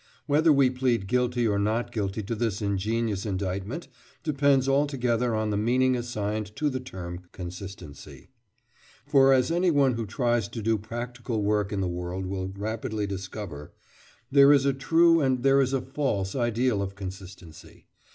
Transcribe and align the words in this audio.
Whether 0.25 0.51
we 0.51 0.71
plead 0.71 1.05
guilty 1.05 1.47
or 1.47 1.59
not 1.59 1.91
guilty 1.91 2.23
to 2.23 2.33
this 2.33 2.59
ingenious 2.59 3.23
indictment 3.23 3.87
depends 4.23 4.67
altogether 4.67 5.35
on 5.35 5.51
the 5.51 5.57
meaning 5.57 5.95
assigned 5.95 6.55
to 6.55 6.71
the 6.71 6.79
term 6.79 7.25
"consistency." 7.31 8.31
For, 9.05 9.31
as 9.31 9.51
anyone 9.51 9.93
who 9.93 10.07
tries 10.07 10.47
to 10.47 10.61
do 10.63 10.79
practical 10.79 11.43
work 11.43 11.71
in 11.71 11.81
the 11.81 11.87
world 11.87 12.25
will 12.25 12.47
rapidly 12.47 13.05
discover, 13.05 13.73
there 14.31 14.51
is 14.51 14.65
a 14.65 14.73
true 14.73 15.21
and 15.21 15.43
there 15.43 15.61
is 15.61 15.71
a 15.71 15.81
false 15.81 16.33
ideal 16.33 16.81
of 16.81 16.95
consistency. 16.95 17.85